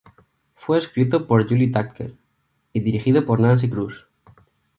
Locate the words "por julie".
1.27-1.69